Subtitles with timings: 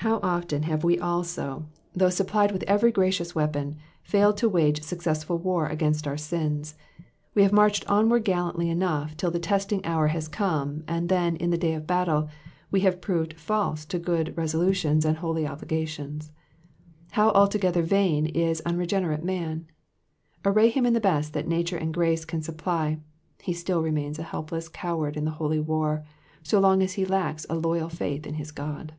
[0.00, 5.36] How often have we also, though supplied with every gracious weapon, failed to wage successful
[5.36, 6.76] war against our sins,
[7.34, 11.50] we have inarched onward gallantly enough till the testing hour has come, and then in
[11.50, 12.28] the day of battle*'
[12.70, 16.30] we have proved false (o good resolutions and holy obligations.
[17.12, 19.66] How altogether vain is unregenerate man!
[20.44, 23.00] Array him in the best that nature and grace can supply,
[23.42, 26.04] he still remains a helpless coward in the holy war,
[26.44, 28.92] so long as he lacks a loyal faith in his God.